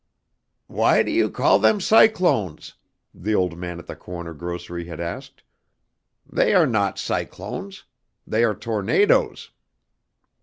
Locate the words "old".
3.35-3.55